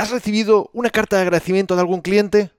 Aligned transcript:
¿Has 0.00 0.08
recibido 0.08 0.70
una 0.72 0.88
carta 0.88 1.16
de 1.16 1.22
agradecimiento 1.22 1.74
de 1.74 1.82
algún 1.82 2.00
cliente? 2.00 2.52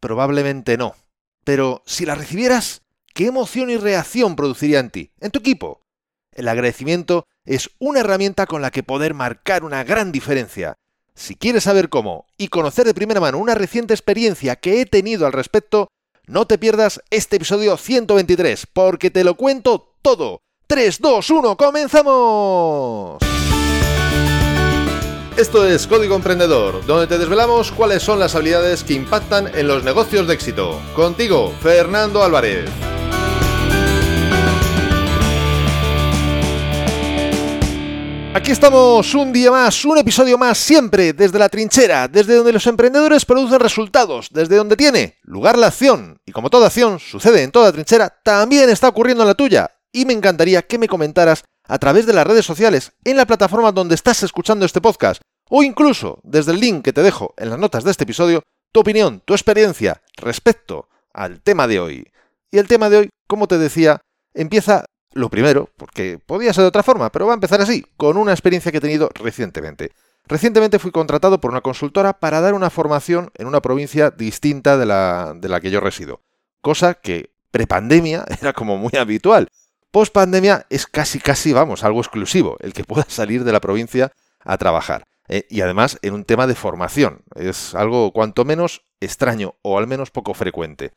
Probablemente 0.00 0.76
no. 0.76 0.96
Pero 1.44 1.80
si 1.86 2.04
la 2.04 2.16
recibieras, 2.16 2.82
¿qué 3.14 3.26
emoción 3.26 3.70
y 3.70 3.76
reacción 3.76 4.34
produciría 4.34 4.80
en 4.80 4.90
ti, 4.90 5.12
en 5.20 5.30
tu 5.30 5.38
equipo? 5.38 5.86
El 6.32 6.48
agradecimiento 6.48 7.28
es 7.44 7.70
una 7.78 8.00
herramienta 8.00 8.46
con 8.46 8.62
la 8.62 8.72
que 8.72 8.82
poder 8.82 9.14
marcar 9.14 9.62
una 9.62 9.84
gran 9.84 10.10
diferencia. 10.10 10.74
Si 11.14 11.36
quieres 11.36 11.62
saber 11.62 11.88
cómo 11.88 12.26
y 12.36 12.48
conocer 12.48 12.84
de 12.84 12.94
primera 12.94 13.20
mano 13.20 13.38
una 13.38 13.54
reciente 13.54 13.94
experiencia 13.94 14.56
que 14.56 14.80
he 14.80 14.84
tenido 14.84 15.24
al 15.24 15.32
respecto, 15.32 15.86
no 16.26 16.48
te 16.48 16.58
pierdas 16.58 17.00
este 17.10 17.36
episodio 17.36 17.76
123, 17.76 18.66
porque 18.72 19.12
te 19.12 19.22
lo 19.22 19.36
cuento 19.36 19.94
todo. 20.02 20.40
3, 20.66 21.00
2, 21.00 21.30
1, 21.30 21.56
comenzamos. 21.56 23.37
Esto 25.38 25.64
es 25.64 25.86
Código 25.86 26.16
Emprendedor, 26.16 26.84
donde 26.84 27.06
te 27.06 27.16
desvelamos 27.16 27.70
cuáles 27.70 28.02
son 28.02 28.18
las 28.18 28.34
habilidades 28.34 28.82
que 28.82 28.94
impactan 28.94 29.46
en 29.54 29.68
los 29.68 29.84
negocios 29.84 30.26
de 30.26 30.34
éxito. 30.34 30.80
Contigo, 30.96 31.54
Fernando 31.62 32.24
Álvarez. 32.24 32.68
Aquí 38.34 38.50
estamos 38.50 39.14
un 39.14 39.32
día 39.32 39.52
más, 39.52 39.84
un 39.84 39.98
episodio 39.98 40.36
más, 40.36 40.58
siempre 40.58 41.12
desde 41.12 41.38
la 41.38 41.48
trinchera, 41.48 42.08
desde 42.08 42.34
donde 42.34 42.52
los 42.52 42.66
emprendedores 42.66 43.24
producen 43.24 43.60
resultados, 43.60 44.30
desde 44.32 44.56
donde 44.56 44.74
tiene 44.74 45.18
lugar 45.22 45.56
la 45.56 45.68
acción. 45.68 46.18
Y 46.26 46.32
como 46.32 46.50
toda 46.50 46.66
acción 46.66 46.98
sucede 46.98 47.44
en 47.44 47.52
toda 47.52 47.70
trinchera, 47.70 48.12
también 48.24 48.68
está 48.70 48.88
ocurriendo 48.88 49.22
en 49.22 49.28
la 49.28 49.34
tuya. 49.34 49.70
Y 49.92 50.04
me 50.04 50.14
encantaría 50.14 50.62
que 50.62 50.78
me 50.78 50.88
comentaras 50.88 51.44
a 51.68 51.78
través 51.78 52.06
de 52.06 52.14
las 52.14 52.26
redes 52.26 52.46
sociales, 52.46 52.92
en 53.04 53.16
la 53.16 53.26
plataforma 53.26 53.72
donde 53.72 53.94
estás 53.94 54.22
escuchando 54.22 54.64
este 54.64 54.80
podcast, 54.80 55.20
o 55.48 55.62
incluso 55.62 56.20
desde 56.22 56.52
el 56.52 56.60
link 56.60 56.84
que 56.84 56.92
te 56.92 57.02
dejo 57.02 57.34
en 57.36 57.50
las 57.50 57.58
notas 57.58 57.84
de 57.84 57.90
este 57.90 58.04
episodio, 58.04 58.42
tu 58.72 58.80
opinión, 58.80 59.22
tu 59.24 59.34
experiencia 59.34 60.02
respecto 60.16 60.88
al 61.12 61.40
tema 61.40 61.66
de 61.66 61.80
hoy. 61.80 62.06
Y 62.50 62.58
el 62.58 62.68
tema 62.68 62.88
de 62.90 62.98
hoy, 62.98 63.10
como 63.26 63.48
te 63.48 63.58
decía, 63.58 64.00
empieza 64.34 64.84
lo 65.12 65.30
primero, 65.30 65.68
porque 65.76 66.18
podía 66.24 66.52
ser 66.52 66.62
de 66.62 66.68
otra 66.68 66.82
forma, 66.82 67.10
pero 67.10 67.26
va 67.26 67.32
a 67.32 67.34
empezar 67.34 67.60
así, 67.60 67.84
con 67.96 68.16
una 68.16 68.32
experiencia 68.32 68.70
que 68.70 68.78
he 68.78 68.82
tenido 68.82 69.10
recientemente. 69.14 69.92
Recientemente 70.26 70.78
fui 70.78 70.90
contratado 70.90 71.40
por 71.40 71.50
una 71.50 71.62
consultora 71.62 72.12
para 72.12 72.40
dar 72.40 72.54
una 72.54 72.70
formación 72.70 73.30
en 73.34 73.46
una 73.46 73.62
provincia 73.62 74.10
distinta 74.10 74.76
de 74.76 74.86
la, 74.86 75.34
de 75.34 75.48
la 75.48 75.60
que 75.60 75.70
yo 75.70 75.80
resido, 75.80 76.20
cosa 76.60 76.94
que 76.94 77.30
prepandemia 77.50 78.24
era 78.40 78.52
como 78.52 78.76
muy 78.76 78.92
habitual. 78.98 79.48
Post 79.90 80.12
pandemia 80.12 80.66
es 80.68 80.86
casi, 80.86 81.18
casi, 81.18 81.54
vamos, 81.54 81.82
algo 81.82 82.00
exclusivo, 82.00 82.58
el 82.60 82.74
que 82.74 82.84
pueda 82.84 83.06
salir 83.08 83.42
de 83.44 83.52
la 83.52 83.60
provincia 83.60 84.12
a 84.44 84.58
trabajar. 84.58 85.04
Eh, 85.28 85.46
y 85.50 85.60
además 85.60 85.98
en 86.02 86.14
un 86.14 86.24
tema 86.24 86.46
de 86.46 86.54
formación. 86.54 87.22
Es 87.34 87.74
algo 87.74 88.12
cuanto 88.12 88.44
menos 88.44 88.86
extraño 89.00 89.54
o 89.62 89.78
al 89.78 89.86
menos 89.86 90.10
poco 90.10 90.34
frecuente, 90.34 90.92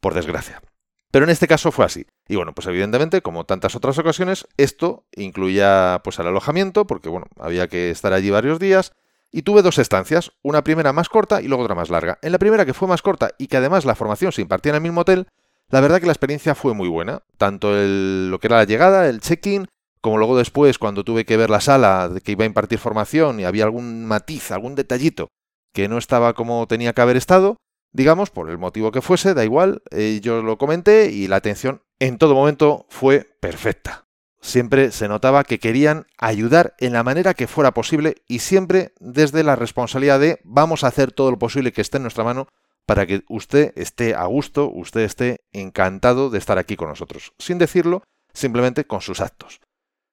por 0.00 0.14
desgracia. 0.14 0.62
Pero 1.10 1.26
en 1.26 1.30
este 1.30 1.46
caso 1.46 1.70
fue 1.72 1.84
así. 1.84 2.06
Y 2.26 2.36
bueno, 2.36 2.54
pues 2.54 2.66
evidentemente, 2.66 3.20
como 3.20 3.44
tantas 3.44 3.76
otras 3.76 3.98
ocasiones, 3.98 4.46
esto 4.56 5.04
incluía 5.14 6.00
pues 6.02 6.18
el 6.18 6.26
alojamiento, 6.26 6.86
porque 6.86 7.10
bueno, 7.10 7.26
había 7.38 7.68
que 7.68 7.90
estar 7.90 8.12
allí 8.14 8.30
varios 8.30 8.58
días. 8.58 8.92
Y 9.30 9.42
tuve 9.42 9.62
dos 9.62 9.78
estancias, 9.78 10.32
una 10.42 10.62
primera 10.62 10.92
más 10.92 11.08
corta 11.08 11.40
y 11.42 11.48
luego 11.48 11.64
otra 11.64 11.74
más 11.74 11.90
larga. 11.90 12.18
En 12.22 12.32
la 12.32 12.38
primera, 12.38 12.64
que 12.66 12.74
fue 12.74 12.88
más 12.88 13.02
corta 13.02 13.32
y 13.38 13.46
que 13.46 13.56
además 13.56 13.84
la 13.84 13.94
formación 13.94 14.32
se 14.32 14.42
impartía 14.42 14.70
en 14.70 14.76
el 14.76 14.82
mismo 14.82 15.02
hotel, 15.02 15.26
la 15.70 15.80
verdad 15.80 16.00
que 16.00 16.06
la 16.06 16.12
experiencia 16.12 16.54
fue 16.54 16.74
muy 16.74 16.88
buena. 16.88 17.22
Tanto 17.38 17.76
el, 17.76 18.30
lo 18.30 18.38
que 18.38 18.46
era 18.46 18.58
la 18.58 18.64
llegada, 18.64 19.08
el 19.08 19.20
check-in, 19.20 19.68
como 20.02 20.18
luego 20.18 20.36
después 20.36 20.78
cuando 20.78 21.04
tuve 21.04 21.24
que 21.24 21.36
ver 21.36 21.48
la 21.48 21.60
sala 21.60 22.08
de 22.08 22.20
que 22.20 22.32
iba 22.32 22.44
a 22.44 22.46
impartir 22.46 22.78
formación 22.78 23.40
y 23.40 23.44
había 23.44 23.64
algún 23.64 24.04
matiz, 24.04 24.50
algún 24.50 24.74
detallito 24.74 25.28
que 25.72 25.88
no 25.88 25.96
estaba 25.96 26.34
como 26.34 26.66
tenía 26.66 26.92
que 26.92 27.00
haber 27.00 27.16
estado, 27.16 27.56
digamos, 27.92 28.30
por 28.30 28.50
el 28.50 28.58
motivo 28.58 28.90
que 28.90 29.00
fuese, 29.00 29.32
da 29.32 29.44
igual, 29.44 29.82
eh, 29.90 30.20
yo 30.22 30.42
lo 30.42 30.58
comenté 30.58 31.10
y 31.10 31.28
la 31.28 31.36
atención 31.36 31.82
en 31.98 32.18
todo 32.18 32.34
momento 32.34 32.84
fue 32.90 33.36
perfecta. 33.40 34.04
Siempre 34.40 34.90
se 34.90 35.06
notaba 35.06 35.44
que 35.44 35.60
querían 35.60 36.06
ayudar 36.18 36.74
en 36.78 36.92
la 36.94 37.04
manera 37.04 37.34
que 37.34 37.46
fuera 37.46 37.70
posible 37.70 38.16
y 38.26 38.40
siempre 38.40 38.92
desde 38.98 39.44
la 39.44 39.54
responsabilidad 39.54 40.18
de 40.18 40.40
vamos 40.42 40.82
a 40.82 40.88
hacer 40.88 41.12
todo 41.12 41.30
lo 41.30 41.38
posible 41.38 41.72
que 41.72 41.80
esté 41.80 41.98
en 41.98 42.02
nuestra 42.02 42.24
mano 42.24 42.48
para 42.86 43.06
que 43.06 43.22
usted 43.28 43.72
esté 43.76 44.16
a 44.16 44.24
gusto, 44.24 44.68
usted 44.68 45.02
esté 45.02 45.36
encantado 45.52 46.28
de 46.28 46.38
estar 46.38 46.58
aquí 46.58 46.74
con 46.74 46.88
nosotros, 46.88 47.32
sin 47.38 47.58
decirlo, 47.58 48.02
simplemente 48.34 48.84
con 48.84 49.00
sus 49.00 49.20
actos. 49.20 49.60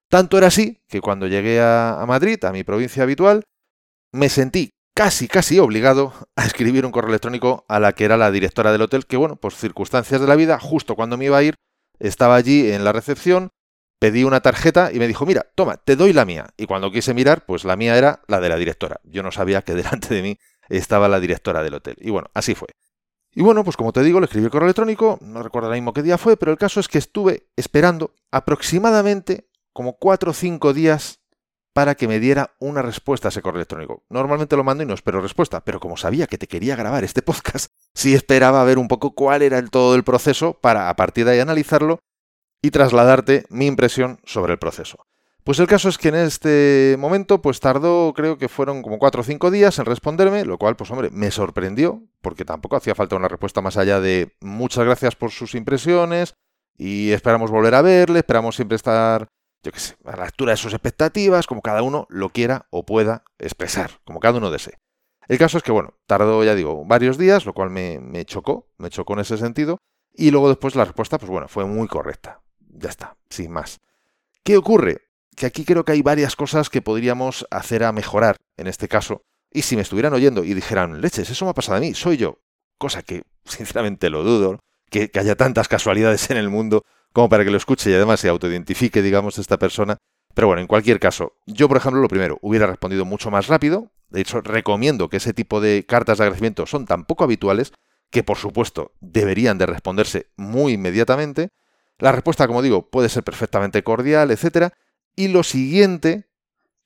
Tanto 0.09 0.37
era 0.37 0.47
así 0.47 0.81
que 0.87 1.01
cuando 1.01 1.27
llegué 1.27 1.61
a, 1.61 2.03
Madrid, 2.07 2.43
a 2.43 2.51
mi 2.51 2.63
provincia 2.63 3.03
habitual, 3.03 3.43
me 4.11 4.27
sentí 4.29 4.71
casi, 4.95 5.27
casi 5.27 5.59
obligado 5.59 6.13
a 6.35 6.45
escribir 6.45 6.85
un 6.85 6.91
correo 6.91 7.09
electrónico 7.09 7.63
a 7.67 7.79
la 7.79 7.93
que 7.93 8.05
era 8.05 8.17
la 8.17 8.31
directora 8.31 8.71
del 8.71 8.81
hotel, 8.81 9.05
que 9.05 9.17
bueno, 9.17 9.35
por 9.35 9.53
circunstancias 9.53 10.19
de 10.19 10.27
la 10.27 10.35
vida, 10.35 10.59
justo 10.59 10.95
cuando 10.95 11.15
me 11.15 11.25
iba 11.25 11.37
a 11.37 11.43
ir, 11.43 11.55
estaba 11.99 12.35
allí 12.35 12.71
en 12.71 12.83
la 12.83 12.91
recepción, 12.91 13.51
pedí 13.99 14.23
una 14.23 14.39
tarjeta 14.39 14.91
y 14.91 14.97
me 14.97 15.07
dijo, 15.07 15.25
mira, 15.27 15.45
toma, 15.53 15.77
te 15.77 15.95
doy 15.95 16.11
la 16.11 16.25
mía. 16.25 16.47
Y 16.57 16.65
cuando 16.65 16.91
quise 16.91 17.13
mirar, 17.13 17.45
pues 17.45 17.63
la 17.63 17.75
mía 17.75 17.95
era 17.95 18.23
la 18.27 18.39
de 18.39 18.49
la 18.49 18.55
directora. 18.55 18.99
Yo 19.03 19.21
no 19.21 19.31
sabía 19.31 19.61
que 19.61 19.75
delante 19.75 20.13
de 20.15 20.23
mí 20.23 20.39
estaba 20.69 21.07
la 21.07 21.19
directora 21.19 21.61
del 21.61 21.75
hotel. 21.75 21.97
Y 21.99 22.09
bueno, 22.09 22.29
así 22.33 22.55
fue. 22.55 22.69
Y 23.31 23.43
bueno, 23.43 23.63
pues 23.63 23.77
como 23.77 23.93
te 23.93 24.01
digo, 24.01 24.19
le 24.19 24.25
escribí 24.25 24.45
el 24.45 24.51
correo 24.51 24.65
electrónico, 24.65 25.19
no 25.21 25.43
recuerdo 25.43 25.67
ahora 25.67 25.77
mismo 25.77 25.93
qué 25.93 26.01
día 26.01 26.17
fue, 26.17 26.35
pero 26.35 26.51
el 26.51 26.57
caso 26.57 26.79
es 26.79 26.87
que 26.87 26.97
estuve 26.97 27.47
esperando 27.55 28.15
aproximadamente 28.31 29.48
como 29.74 29.97
cuatro 29.97 30.31
o 30.31 30.34
cinco 30.34 30.74
días 30.74 31.19
para 31.74 31.96
que 31.96 32.07
me 32.07 32.19
diera 32.19 32.56
una 32.59 32.81
respuesta 32.81 33.28
a 33.28 33.30
ese 33.30 33.41
correo 33.41 33.59
electrónico. 33.59 34.03
Normalmente 34.09 34.56
lo 34.57 34.63
mando 34.63 34.84
y 34.84 34.85
no 34.85 34.94
espero 34.94 35.22
respuesta, 35.22 35.63
pero 35.63 35.80
como 35.80 35.97
sabía 35.97 36.28
que 36.28 36.38
te 36.38 36.47
quería 36.47 36.75
grabar 36.75 37.03
este 37.03 37.22
podcast, 37.22 37.72
sí 37.94 38.13
esperaba 38.13 38.63
ver 38.63 38.78
un 38.78 38.88
poco 38.88 39.12
cuál 39.12 39.41
era 39.41 39.57
el 39.57 39.69
todo 39.69 39.96
el 39.96 40.03
proceso 40.03 40.53
para 40.53 40.90
a 40.90 40.96
partir 40.96 41.25
de 41.25 41.31
ahí 41.31 41.40
analizarlo 41.40 42.00
y 42.62 42.72
trasladarte 42.72 43.46
mi 43.50 43.68
impresión 43.68 44.19
sobre 44.25 44.53
el 44.53 44.59
proceso. 44.59 45.06
Pues 45.44 45.57
el 45.59 45.68
caso 45.68 45.90
es 45.90 45.97
que 45.97 46.09
en 46.09 46.16
este 46.16 46.96
momento 47.00 47.41
pues 47.41 47.59
tardó, 47.59 48.13
creo 48.13 48.38
que 48.38 48.50
fueron 48.50 48.81
como 48.81 49.00
cuatro 49.00 49.22
o 49.22 49.24
cinco 49.24 49.50
días 49.50 49.80
en 49.80 49.86
responderme, 49.86 50.46
lo 50.46 50.57
cual 50.57 50.75
pues 50.75 50.91
hombre, 50.91 51.09
me 51.12 51.31
sorprendió, 51.31 52.03
porque 52.22 52.46
tampoco 52.46 52.75
hacía 52.75 52.94
falta 52.94 53.16
una 53.16 53.30
respuesta 53.30 53.62
más 53.62 53.78
allá 53.78 54.00
de 54.00 54.36
muchas 54.41 54.86
gracias 54.86 55.16
por 55.16 55.31
sus 55.31 55.56
impresiones 55.56 56.36
y 56.78 57.12
esperamos 57.12 57.51
volver 57.51 57.74
a 57.74 57.81
verle, 57.81 58.19
esperamos 58.19 58.57
siempre 58.57 58.75
estar 58.75 59.30
yo 59.63 59.71
qué 59.71 59.79
sé, 59.79 59.95
a 60.05 60.15
la 60.15 60.25
altura 60.25 60.51
de 60.51 60.57
sus 60.57 60.73
expectativas, 60.73 61.47
como 61.47 61.61
cada 61.61 61.83
uno 61.83 62.07
lo 62.09 62.29
quiera 62.29 62.67
o 62.69 62.85
pueda 62.85 63.23
expresar, 63.37 63.91
como 64.05 64.19
cada 64.19 64.37
uno 64.37 64.51
desee. 64.51 64.77
El 65.27 65.37
caso 65.37 65.57
es 65.57 65.63
que, 65.63 65.71
bueno, 65.71 65.93
tardó, 66.07 66.43
ya 66.43 66.55
digo, 66.55 66.83
varios 66.85 67.17
días, 67.17 67.45
lo 67.45 67.53
cual 67.53 67.69
me, 67.69 67.99
me 67.99 68.25
chocó, 68.25 68.67
me 68.77 68.89
chocó 68.89 69.13
en 69.13 69.19
ese 69.19 69.37
sentido, 69.37 69.77
y 70.13 70.31
luego 70.31 70.49
después 70.49 70.75
la 70.75 70.85
respuesta, 70.85 71.17
pues 71.17 71.29
bueno, 71.29 71.47
fue 71.47 71.65
muy 71.65 71.87
correcta. 71.87 72.41
Ya 72.59 72.89
está, 72.89 73.17
sin 73.29 73.51
más. 73.51 73.79
¿Qué 74.43 74.57
ocurre? 74.57 75.01
Que 75.35 75.45
aquí 75.45 75.65
creo 75.65 75.85
que 75.85 75.91
hay 75.91 76.01
varias 76.01 76.35
cosas 76.35 76.69
que 76.69 76.81
podríamos 76.81 77.45
hacer 77.51 77.83
a 77.83 77.91
mejorar 77.91 78.37
en 78.57 78.67
este 78.67 78.87
caso. 78.87 79.21
Y 79.51 79.63
si 79.63 79.75
me 79.75 79.81
estuvieran 79.81 80.13
oyendo 80.13 80.43
y 80.43 80.53
dijeran, 80.53 81.01
leches, 81.01 81.29
eso 81.29 81.45
me 81.45 81.51
ha 81.51 81.53
pasado 81.53 81.77
a 81.77 81.81
mí, 81.81 81.93
soy 81.93 82.17
yo. 82.17 82.41
Cosa 82.77 83.03
que, 83.03 83.23
sinceramente, 83.45 84.09
lo 84.09 84.23
dudo, 84.23 84.59
que, 84.89 85.09
que 85.09 85.19
haya 85.19 85.35
tantas 85.35 85.67
casualidades 85.67 86.29
en 86.31 86.37
el 86.37 86.49
mundo 86.49 86.83
como 87.13 87.29
para 87.29 87.43
que 87.43 87.51
lo 87.51 87.57
escuche 87.57 87.89
y 87.89 87.93
además 87.93 88.19
se 88.19 88.29
autoidentifique, 88.29 89.01
digamos, 89.01 89.37
esta 89.37 89.57
persona. 89.57 89.97
Pero 90.33 90.47
bueno, 90.47 90.61
en 90.61 90.67
cualquier 90.67 90.99
caso, 90.99 91.33
yo, 91.45 91.67
por 91.67 91.77
ejemplo, 91.77 92.01
lo 92.01 92.07
primero, 92.07 92.37
hubiera 92.41 92.67
respondido 92.67 93.05
mucho 93.05 93.31
más 93.31 93.47
rápido. 93.47 93.91
De 94.09 94.21
hecho, 94.21 94.41
recomiendo 94.41 95.09
que 95.09 95.17
ese 95.17 95.33
tipo 95.33 95.61
de 95.61 95.85
cartas 95.87 96.17
de 96.17 96.23
agradecimiento 96.23 96.65
son 96.65 96.85
tan 96.85 97.05
poco 97.05 97.23
habituales 97.23 97.73
que, 98.09 98.23
por 98.23 98.37
supuesto, 98.37 98.93
deberían 99.01 99.57
de 99.57 99.65
responderse 99.65 100.27
muy 100.35 100.73
inmediatamente. 100.73 101.49
La 101.97 102.11
respuesta, 102.11 102.47
como 102.47 102.61
digo, 102.61 102.89
puede 102.89 103.09
ser 103.09 103.23
perfectamente 103.23 103.83
cordial, 103.83 104.31
etcétera. 104.31 104.73
Y 105.15 105.27
lo 105.27 105.43
siguiente 105.43 106.29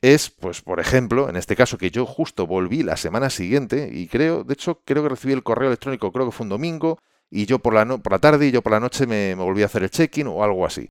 es, 0.01 0.29
pues, 0.29 0.61
por 0.61 0.79
ejemplo, 0.79 1.29
en 1.29 1.37
este 1.37 1.55
caso 1.55 1.77
que 1.77 1.91
yo 1.91 2.05
justo 2.05 2.45
volví 2.45 2.83
la 2.83 2.97
semana 2.97 3.29
siguiente 3.29 3.89
y 3.93 4.07
creo, 4.07 4.43
de 4.43 4.53
hecho, 4.53 4.81
creo 4.83 5.03
que 5.03 5.09
recibí 5.09 5.33
el 5.33 5.43
correo 5.43 5.69
electrónico, 5.69 6.11
creo 6.11 6.25
que 6.25 6.31
fue 6.31 6.43
un 6.43 6.49
domingo, 6.49 6.99
y 7.35 7.47
yo 7.47 7.57
por 7.57 7.73
la, 7.73 7.97
por 7.97 8.11
la 8.11 8.19
tarde 8.19 8.45
y 8.45 8.51
yo 8.51 8.61
por 8.61 8.73
la 8.73 8.79
noche 8.79 9.07
me, 9.07 9.33
volví 9.33 9.63
a 9.63 9.65
hacer 9.65 9.81
el 9.81 9.89
check-in 9.89 10.27
o 10.27 10.43
algo 10.43 10.67
así. 10.67 10.89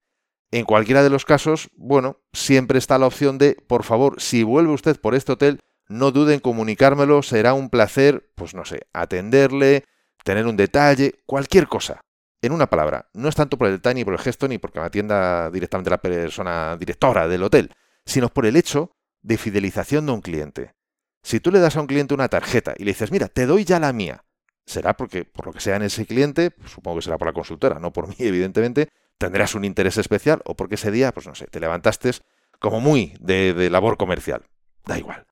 En 0.50 0.64
cualquiera 0.64 1.04
de 1.04 1.08
los 1.08 1.24
casos, 1.24 1.70
bueno, 1.76 2.18
siempre 2.32 2.78
está 2.78 2.98
la 2.98 3.06
opción 3.06 3.38
de, 3.38 3.56
por 3.68 3.84
favor, 3.84 4.20
si 4.20 4.42
vuelve 4.42 4.72
usted 4.72 5.00
por 5.00 5.14
este 5.14 5.32
hotel, 5.32 5.60
no 5.88 6.10
dude 6.10 6.34
en 6.34 6.40
comunicármelo, 6.40 7.22
será 7.22 7.54
un 7.54 7.70
placer, 7.70 8.28
pues 8.34 8.54
no 8.54 8.64
sé, 8.64 8.88
atenderle, 8.92 9.84
tener 10.24 10.46
un 10.46 10.56
detalle, 10.56 11.14
cualquier 11.26 11.68
cosa. 11.68 12.00
En 12.42 12.50
una 12.50 12.66
palabra, 12.66 13.08
no 13.14 13.28
es 13.28 13.36
tanto 13.36 13.56
por 13.56 13.68
el 13.68 13.74
detalle 13.74 14.00
ni 14.00 14.04
por 14.04 14.14
el 14.14 14.20
gesto 14.20 14.48
ni 14.48 14.58
porque 14.58 14.80
me 14.80 14.86
atienda 14.86 15.48
directamente 15.48 15.90
la 15.90 16.02
persona 16.02 16.76
directora 16.76 17.28
del 17.28 17.44
hotel, 17.44 17.70
sino 18.04 18.28
por 18.30 18.46
el 18.46 18.56
hecho 18.56 18.90
de 19.22 19.38
fidelización 19.38 20.06
de 20.06 20.12
un 20.12 20.20
cliente. 20.20 20.74
Si 21.22 21.38
tú 21.38 21.52
le 21.52 21.60
das 21.60 21.76
a 21.76 21.80
un 21.80 21.86
cliente 21.86 22.14
una 22.14 22.28
tarjeta 22.28 22.74
y 22.76 22.82
le 22.82 22.90
dices, 22.90 23.12
mira, 23.12 23.28
te 23.28 23.46
doy 23.46 23.64
ya 23.64 23.78
la 23.78 23.92
mía, 23.92 24.24
será 24.66 24.96
porque, 24.96 25.24
por 25.24 25.46
lo 25.46 25.52
que 25.52 25.60
sea 25.60 25.76
en 25.76 25.82
ese 25.82 26.06
cliente, 26.06 26.50
pues 26.50 26.70
supongo 26.70 26.98
que 26.98 27.02
será 27.02 27.18
por 27.18 27.28
la 27.28 27.32
consultora, 27.32 27.78
no 27.78 27.92
por 27.92 28.08
mí, 28.08 28.14
evidentemente, 28.18 28.88
tendrás 29.18 29.54
un 29.54 29.64
interés 29.64 29.96
especial 29.98 30.42
o 30.44 30.56
porque 30.56 30.76
ese 30.76 30.90
día, 30.90 31.12
pues 31.12 31.26
no 31.26 31.34
sé, 31.34 31.46
te 31.46 31.60
levantaste 31.60 32.10
como 32.58 32.80
muy 32.80 33.14
de, 33.20 33.54
de 33.54 33.70
labor 33.70 33.96
comercial. 33.96 34.46
Da 34.84 34.98
igual. 34.98 35.26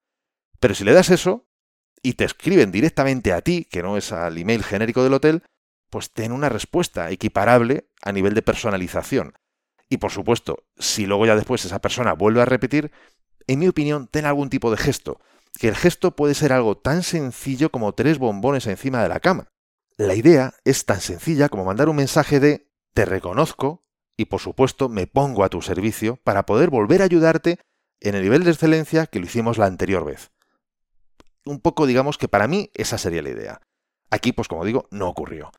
Pero 0.60 0.74
si 0.74 0.84
le 0.84 0.92
das 0.92 1.10
eso, 1.10 1.46
y 2.02 2.14
te 2.14 2.24
escriben 2.24 2.72
directamente 2.72 3.32
a 3.32 3.40
ti, 3.40 3.66
que 3.70 3.82
no 3.82 3.96
es 3.96 4.12
al 4.12 4.38
email 4.38 4.62
genérico 4.62 5.02
del 5.02 5.14
hotel, 5.14 5.42
pues 5.90 6.12
ten 6.12 6.32
una 6.32 6.48
respuesta 6.48 7.10
equiparable 7.10 7.88
a 8.02 8.12
nivel 8.12 8.34
de 8.34 8.42
personalización. 8.42 9.34
Y 9.88 9.98
por 9.98 10.12
supuesto, 10.12 10.64
si 10.78 11.06
luego 11.06 11.26
ya 11.26 11.34
después 11.34 11.64
esa 11.64 11.80
persona 11.80 12.12
vuelve 12.12 12.40
a 12.40 12.46
repetir, 12.46 12.92
en 13.46 13.58
mi 13.58 13.68
opinión, 13.68 14.06
ten 14.06 14.24
algún 14.24 14.48
tipo 14.48 14.70
de 14.70 14.76
gesto. 14.76 15.20
Que 15.58 15.68
el 15.68 15.76
gesto 15.76 16.16
puede 16.16 16.34
ser 16.34 16.52
algo 16.52 16.76
tan 16.76 17.02
sencillo 17.02 17.70
como 17.70 17.92
tres 17.94 18.18
bombones 18.18 18.66
encima 18.66 19.02
de 19.02 19.08
la 19.08 19.20
cama. 19.20 19.48
La 19.96 20.14
idea 20.14 20.54
es 20.64 20.86
tan 20.86 21.00
sencilla 21.00 21.48
como 21.48 21.64
mandar 21.64 21.88
un 21.88 21.96
mensaje 21.96 22.40
de 22.40 22.70
te 22.94 23.04
reconozco 23.04 23.84
y 24.16 24.26
por 24.26 24.40
supuesto 24.40 24.88
me 24.88 25.06
pongo 25.06 25.44
a 25.44 25.48
tu 25.48 25.62
servicio 25.62 26.16
para 26.24 26.46
poder 26.46 26.70
volver 26.70 27.02
a 27.02 27.04
ayudarte 27.04 27.58
en 28.00 28.14
el 28.14 28.22
nivel 28.22 28.44
de 28.44 28.50
excelencia 28.50 29.06
que 29.06 29.18
lo 29.18 29.26
hicimos 29.26 29.58
la 29.58 29.66
anterior 29.66 30.04
vez. 30.04 30.30
Un 31.44 31.60
poco 31.60 31.86
digamos 31.86 32.18
que 32.18 32.28
para 32.28 32.48
mí 32.48 32.70
esa 32.74 32.98
sería 32.98 33.22
la 33.22 33.30
idea. 33.30 33.60
Aquí, 34.10 34.32
pues 34.32 34.48
como 34.48 34.64
digo, 34.64 34.88
no 34.90 35.08
ocurrió. 35.08 35.52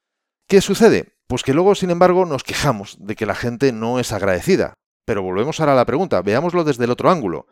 ¿Qué 0.47 0.61
sucede? 0.61 1.13
Pues 1.27 1.43
que 1.43 1.53
luego, 1.53 1.75
sin 1.75 1.91
embargo, 1.91 2.25
nos 2.25 2.43
quejamos 2.43 2.97
de 2.99 3.15
que 3.15 3.25
la 3.25 3.35
gente 3.35 3.71
no 3.71 3.99
es 3.99 4.11
agradecida. 4.11 4.73
Pero 5.05 5.23
volvemos 5.23 5.59
ahora 5.59 5.73
a 5.73 5.77
la 5.77 5.85
pregunta, 5.85 6.21
veámoslo 6.21 6.63
desde 6.63 6.83
el 6.83 6.91
otro 6.91 7.09
ángulo. 7.09 7.47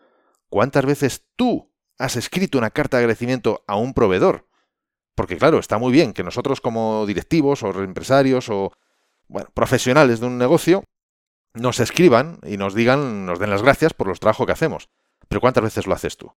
¿Cuántas 0.49 0.85
veces 0.85 1.25
tú 1.35 1.68
has 1.99 2.15
escrito 2.15 2.57
una 2.57 2.71
carta 2.71 2.97
de 2.97 3.03
agradecimiento 3.03 3.63
a 3.67 3.75
un 3.75 3.93
proveedor? 3.93 4.47
Porque 5.15 5.37
claro, 5.37 5.59
está 5.59 5.77
muy 5.77 5.91
bien 5.91 6.13
que 6.13 6.23
nosotros 6.23 6.61
como 6.61 7.05
directivos 7.05 7.61
o 7.61 7.83
empresarios 7.83 8.49
o 8.49 8.71
bueno, 9.27 9.49
profesionales 9.53 10.19
de 10.19 10.25
un 10.25 10.37
negocio 10.37 10.83
nos 11.53 11.79
escriban 11.79 12.39
y 12.43 12.57
nos 12.57 12.73
digan, 12.73 13.25
nos 13.25 13.37
den 13.37 13.51
las 13.51 13.61
gracias 13.61 13.93
por 13.93 14.07
los 14.07 14.19
trabajos 14.19 14.47
que 14.47 14.53
hacemos. 14.53 14.89
Pero 15.27 15.41
¿cuántas 15.41 15.63
veces 15.63 15.85
lo 15.85 15.93
haces 15.93 16.17
tú? 16.17 16.31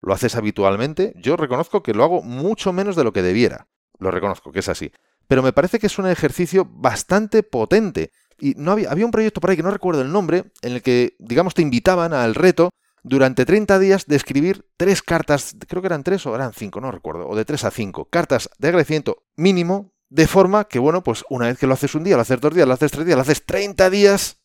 ¿Lo 0.00 0.14
haces 0.14 0.36
habitualmente? 0.36 1.12
Yo 1.16 1.36
reconozco 1.36 1.82
que 1.82 1.92
lo 1.92 2.04
hago 2.04 2.22
mucho 2.22 2.72
menos 2.72 2.96
de 2.96 3.04
lo 3.04 3.12
que 3.12 3.22
debiera. 3.22 3.68
Lo 3.98 4.10
reconozco 4.10 4.52
que 4.52 4.60
es 4.60 4.68
así 4.68 4.92
pero 5.32 5.42
me 5.42 5.54
parece 5.54 5.78
que 5.78 5.86
es 5.86 5.98
un 5.98 6.06
ejercicio 6.06 6.68
bastante 6.70 7.42
potente. 7.42 8.12
Y 8.38 8.52
no 8.58 8.72
había, 8.72 8.90
había 8.90 9.06
un 9.06 9.10
proyecto 9.10 9.40
por 9.40 9.48
ahí 9.48 9.56
que 9.56 9.62
no 9.62 9.70
recuerdo 9.70 10.02
el 10.02 10.12
nombre, 10.12 10.52
en 10.60 10.72
el 10.72 10.82
que, 10.82 11.16
digamos, 11.18 11.54
te 11.54 11.62
invitaban 11.62 12.12
al 12.12 12.34
reto 12.34 12.68
durante 13.02 13.44
30 13.44 13.78
días 13.78 14.06
de 14.06 14.16
escribir 14.16 14.66
tres 14.76 15.02
cartas, 15.02 15.56
creo 15.68 15.82
que 15.82 15.86
eran 15.86 16.04
tres 16.04 16.26
o 16.26 16.34
eran 16.34 16.52
cinco, 16.52 16.80
no 16.80 16.90
recuerdo, 16.90 17.28
o 17.28 17.36
de 17.36 17.44
tres 17.44 17.64
a 17.64 17.70
cinco, 17.70 18.06
cartas 18.06 18.48
de 18.58 18.68
agradecimiento 18.68 19.24
mínimo, 19.36 19.92
de 20.08 20.26
forma 20.26 20.64
que, 20.64 20.78
bueno, 20.78 21.02
pues 21.02 21.24
una 21.30 21.46
vez 21.46 21.58
que 21.58 21.66
lo 21.66 21.74
haces 21.74 21.94
un 21.94 22.04
día, 22.04 22.16
lo 22.16 22.22
haces 22.22 22.40
dos 22.40 22.54
días, 22.54 22.66
lo 22.66 22.74
haces 22.74 22.92
tres 22.92 23.06
días, 23.06 23.16
lo 23.16 23.22
haces 23.22 23.46
30 23.46 23.90
días, 23.90 24.42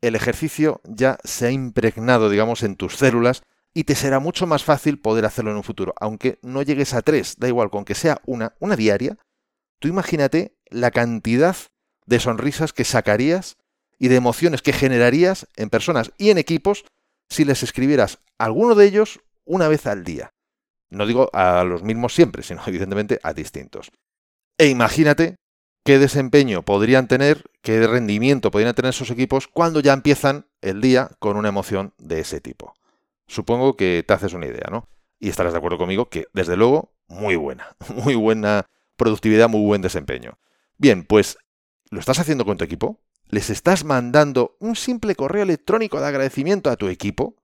el 0.00 0.14
ejercicio 0.14 0.80
ya 0.84 1.18
se 1.24 1.46
ha 1.46 1.50
impregnado, 1.50 2.30
digamos, 2.30 2.62
en 2.62 2.76
tus 2.76 2.96
células 2.96 3.42
y 3.74 3.84
te 3.84 3.94
será 3.94 4.20
mucho 4.20 4.46
más 4.46 4.62
fácil 4.62 5.00
poder 5.00 5.24
hacerlo 5.24 5.50
en 5.50 5.56
un 5.56 5.64
futuro. 5.64 5.92
Aunque 6.00 6.38
no 6.42 6.62
llegues 6.62 6.94
a 6.94 7.02
tres, 7.02 7.34
da 7.38 7.48
igual, 7.48 7.70
con 7.70 7.84
que 7.84 7.94
sea 7.94 8.20
una, 8.26 8.54
una 8.60 8.76
diaria, 8.76 9.18
Tú 9.78 9.88
imagínate 9.88 10.56
la 10.70 10.90
cantidad 10.90 11.56
de 12.06 12.20
sonrisas 12.20 12.72
que 12.72 12.84
sacarías 12.84 13.58
y 13.98 14.08
de 14.08 14.16
emociones 14.16 14.62
que 14.62 14.72
generarías 14.72 15.46
en 15.56 15.70
personas 15.70 16.12
y 16.18 16.30
en 16.30 16.38
equipos 16.38 16.84
si 17.28 17.44
les 17.44 17.62
escribieras 17.62 18.18
alguno 18.38 18.74
de 18.74 18.86
ellos 18.86 19.20
una 19.44 19.68
vez 19.68 19.86
al 19.86 20.04
día. 20.04 20.30
No 20.90 21.06
digo 21.06 21.30
a 21.32 21.64
los 21.64 21.82
mismos 21.82 22.14
siempre, 22.14 22.42
sino 22.42 22.62
evidentemente 22.66 23.18
a 23.22 23.32
distintos. 23.32 23.90
E 24.58 24.68
imagínate 24.68 25.36
qué 25.84 25.98
desempeño 25.98 26.64
podrían 26.64 27.08
tener, 27.08 27.44
qué 27.62 27.86
rendimiento 27.86 28.50
podrían 28.50 28.74
tener 28.74 28.90
esos 28.90 29.10
equipos 29.10 29.46
cuando 29.48 29.80
ya 29.80 29.92
empiezan 29.92 30.46
el 30.60 30.80
día 30.80 31.10
con 31.18 31.36
una 31.36 31.48
emoción 31.48 31.94
de 31.98 32.20
ese 32.20 32.40
tipo. 32.40 32.74
Supongo 33.26 33.76
que 33.76 34.04
te 34.06 34.14
haces 34.14 34.32
una 34.32 34.46
idea, 34.46 34.68
¿no? 34.70 34.88
Y 35.20 35.28
estarás 35.28 35.52
de 35.52 35.58
acuerdo 35.58 35.78
conmigo 35.78 36.08
que, 36.08 36.26
desde 36.32 36.56
luego, 36.56 36.92
muy 37.08 37.36
buena, 37.36 37.76
muy 37.94 38.14
buena 38.14 38.66
productividad, 38.96 39.48
muy 39.48 39.62
buen 39.62 39.82
desempeño. 39.82 40.38
Bien, 40.76 41.04
pues, 41.04 41.38
¿lo 41.90 42.00
estás 42.00 42.18
haciendo 42.18 42.44
con 42.44 42.56
tu 42.56 42.64
equipo? 42.64 43.00
¿Les 43.30 43.50
estás 43.50 43.84
mandando 43.84 44.56
un 44.58 44.74
simple 44.74 45.14
correo 45.14 45.42
electrónico 45.42 46.00
de 46.00 46.06
agradecimiento 46.06 46.70
a 46.70 46.76
tu 46.76 46.88
equipo? 46.88 47.36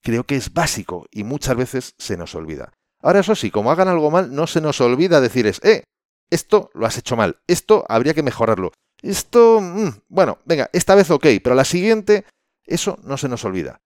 Creo 0.00 0.24
que 0.24 0.36
es 0.36 0.52
básico 0.52 1.06
y 1.10 1.24
muchas 1.24 1.56
veces 1.56 1.94
se 1.98 2.16
nos 2.16 2.36
olvida. 2.36 2.72
Ahora, 3.02 3.20
eso 3.20 3.34
sí, 3.34 3.50
como 3.50 3.72
hagan 3.72 3.88
algo 3.88 4.12
mal, 4.12 4.32
no 4.32 4.46
se 4.46 4.60
nos 4.60 4.80
olvida 4.80 5.20
decirles, 5.20 5.60
eh, 5.64 5.82
esto 6.30 6.70
lo 6.72 6.86
has 6.86 6.98
hecho 6.98 7.16
mal, 7.16 7.40
esto 7.48 7.84
habría 7.88 8.14
que 8.14 8.22
mejorarlo, 8.22 8.72
esto, 9.02 9.60
mm, 9.60 9.88
bueno, 10.08 10.38
venga, 10.44 10.70
esta 10.72 10.94
vez 10.94 11.10
ok, 11.10 11.26
pero 11.42 11.54
la 11.54 11.64
siguiente, 11.64 12.24
eso 12.64 12.98
no 13.02 13.16
se 13.16 13.28
nos 13.28 13.44
olvida. 13.44 13.80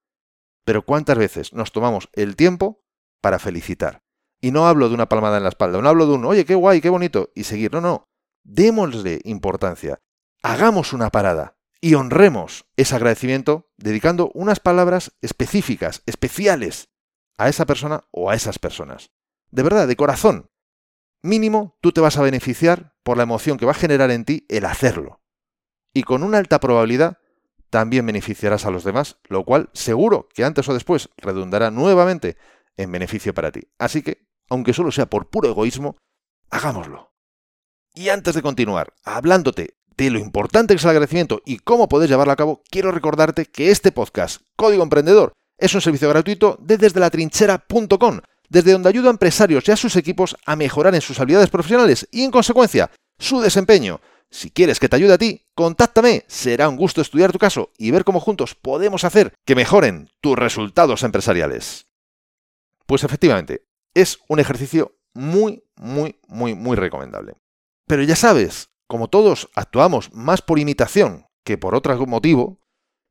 Pero 0.64 0.82
¿cuántas 0.82 1.18
veces 1.18 1.52
nos 1.52 1.72
tomamos 1.72 2.08
el 2.12 2.36
tiempo 2.36 2.82
para 3.20 3.38
felicitar? 3.38 4.00
Y 4.40 4.50
no 4.50 4.66
hablo 4.66 4.88
de 4.88 4.94
una 4.94 5.08
palmada 5.08 5.38
en 5.38 5.44
la 5.44 5.48
espalda, 5.50 5.80
no 5.80 5.88
hablo 5.88 6.06
de 6.06 6.14
un, 6.14 6.24
oye, 6.24 6.44
qué 6.44 6.54
guay, 6.54 6.80
qué 6.80 6.90
bonito, 6.90 7.30
y 7.34 7.44
seguir. 7.44 7.72
No, 7.72 7.80
no. 7.80 8.04
Démosle 8.44 9.20
importancia. 9.24 9.98
Hagamos 10.42 10.92
una 10.92 11.10
parada 11.10 11.56
y 11.80 11.94
honremos 11.94 12.66
ese 12.76 12.96
agradecimiento 12.96 13.70
dedicando 13.76 14.30
unas 14.34 14.58
palabras 14.58 15.12
específicas, 15.20 16.02
especiales, 16.06 16.88
a 17.38 17.48
esa 17.48 17.64
persona 17.64 18.04
o 18.10 18.30
a 18.30 18.34
esas 18.34 18.58
personas. 18.58 19.10
De 19.50 19.62
verdad, 19.62 19.86
de 19.86 19.96
corazón. 19.96 20.50
Mínimo, 21.22 21.78
tú 21.80 21.92
te 21.92 22.00
vas 22.00 22.16
a 22.18 22.22
beneficiar 22.22 22.96
por 23.02 23.16
la 23.16 23.22
emoción 23.22 23.56
que 23.56 23.66
va 23.66 23.72
a 23.72 23.76
generar 23.76 24.10
en 24.10 24.24
ti 24.24 24.46
el 24.48 24.64
hacerlo. 24.64 25.22
Y 25.94 26.02
con 26.02 26.22
una 26.22 26.38
alta 26.38 26.58
probabilidad, 26.58 27.18
también 27.70 28.04
beneficiarás 28.04 28.66
a 28.66 28.70
los 28.70 28.84
demás, 28.84 29.18
lo 29.28 29.44
cual 29.44 29.70
seguro 29.72 30.28
que 30.34 30.44
antes 30.44 30.68
o 30.68 30.74
después 30.74 31.08
redundará 31.16 31.70
nuevamente 31.70 32.36
en 32.76 32.90
beneficio 32.90 33.32
para 33.32 33.52
ti. 33.52 33.62
Así 33.78 34.02
que 34.02 34.26
aunque 34.48 34.74
solo 34.74 34.90
sea 34.90 35.06
por 35.06 35.30
puro 35.30 35.48
egoísmo, 35.48 35.96
hagámoslo. 36.50 37.14
Y 37.94 38.08
antes 38.08 38.34
de 38.34 38.42
continuar, 38.42 38.94
hablándote 39.04 39.78
de 40.04 40.10
lo 40.10 40.18
importante 40.18 40.74
que 40.74 40.78
es 40.78 40.84
el 40.84 40.90
agradecimiento 40.90 41.42
y 41.44 41.58
cómo 41.58 41.88
puedes 41.88 42.10
llevarlo 42.10 42.32
a 42.32 42.36
cabo, 42.36 42.62
quiero 42.70 42.90
recordarte 42.90 43.46
que 43.46 43.70
este 43.70 43.92
podcast, 43.92 44.42
Código 44.56 44.82
Emprendedor, 44.82 45.32
es 45.58 45.74
un 45.74 45.80
servicio 45.80 46.08
gratuito 46.08 46.58
de 46.60 46.76
desde 46.76 47.00
la 47.00 47.10
trinchera.com, 47.10 48.20
desde 48.48 48.72
donde 48.72 48.88
ayuda 48.88 49.08
a 49.08 49.12
empresarios 49.12 49.66
y 49.68 49.72
a 49.72 49.76
sus 49.76 49.96
equipos 49.96 50.36
a 50.44 50.56
mejorar 50.56 50.94
en 50.94 51.00
sus 51.00 51.20
habilidades 51.20 51.50
profesionales 51.50 52.08
y, 52.10 52.24
en 52.24 52.30
consecuencia, 52.30 52.90
su 53.18 53.40
desempeño. 53.40 54.00
Si 54.30 54.50
quieres 54.50 54.80
que 54.80 54.88
te 54.88 54.96
ayude 54.96 55.12
a 55.12 55.18
ti, 55.18 55.46
contáctame. 55.54 56.24
Será 56.26 56.68
un 56.68 56.76
gusto 56.76 57.00
estudiar 57.00 57.32
tu 57.32 57.38
caso 57.38 57.70
y 57.78 57.90
ver 57.90 58.02
cómo 58.02 58.18
juntos 58.18 58.54
podemos 58.54 59.04
hacer 59.04 59.34
que 59.44 59.54
mejoren 59.54 60.10
tus 60.20 60.36
resultados 60.36 61.02
empresariales. 61.02 61.86
Pues 62.86 63.04
efectivamente, 63.04 63.66
es 63.94 64.18
un 64.28 64.40
ejercicio 64.40 64.96
muy, 65.14 65.62
muy, 65.76 66.18
muy, 66.26 66.54
muy 66.54 66.76
recomendable. 66.76 67.34
Pero 67.86 68.02
ya 68.02 68.16
sabes, 68.16 68.70
como 68.86 69.08
todos 69.08 69.48
actuamos 69.54 70.12
más 70.12 70.42
por 70.42 70.58
imitación 70.58 71.26
que 71.44 71.58
por 71.58 71.74
otro 71.74 71.96
motivo, 72.06 72.60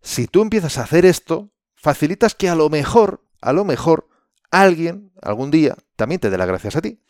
si 0.02 0.28
tú 0.28 0.42
empiezas 0.42 0.78
a 0.78 0.84
hacer 0.84 1.06
esto, 1.06 1.52
facilitas 1.76 2.36
que 2.36 2.50
a 2.50 2.56
lo 2.56 2.70
mejor, 2.70 3.24
a 3.42 3.54
lo 3.54 3.66
mejor, 3.66 4.08
alguien 4.52 5.12
algún 5.22 5.52
día 5.52 5.78
también 5.96 6.20
te 6.20 6.30
dé 6.30 6.38
las 6.38 6.48
gracias 6.48 6.76
a 6.76 6.82
ti. 6.82 7.04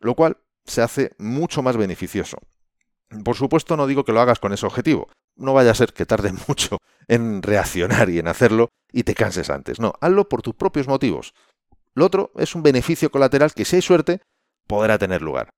Lo 0.00 0.14
cual 0.14 0.38
se 0.64 0.82
hace 0.82 1.12
mucho 1.18 1.62
más 1.62 1.76
beneficioso. 1.76 2.38
Por 3.24 3.36
supuesto, 3.36 3.76
no 3.76 3.86
digo 3.86 4.04
que 4.04 4.12
lo 4.12 4.20
hagas 4.20 4.38
con 4.38 4.52
ese 4.52 4.66
objetivo. 4.66 5.08
No 5.36 5.54
vaya 5.54 5.70
a 5.70 5.74
ser 5.74 5.92
que 5.92 6.06
tarde 6.06 6.32
mucho 6.48 6.78
en 7.06 7.42
reaccionar 7.42 8.10
y 8.10 8.18
en 8.18 8.28
hacerlo 8.28 8.68
y 8.92 9.04
te 9.04 9.14
canses 9.14 9.50
antes. 9.50 9.80
No, 9.80 9.94
hazlo 10.00 10.28
por 10.28 10.42
tus 10.42 10.54
propios 10.54 10.88
motivos. 10.88 11.34
Lo 11.94 12.06
otro 12.06 12.30
es 12.36 12.54
un 12.54 12.62
beneficio 12.62 13.10
colateral 13.10 13.52
que 13.54 13.64
si 13.64 13.76
hay 13.76 13.82
suerte 13.82 14.20
podrá 14.66 14.98
tener 14.98 15.22
lugar. 15.22 15.50